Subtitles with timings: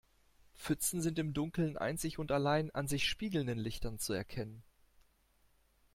[0.55, 4.63] Pfützen sind im Dunkeln einzig und allein an sich spiegelnden Lichtern zu erkennen.